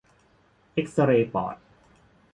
[0.73, 1.55] เอกซเรย์ปอด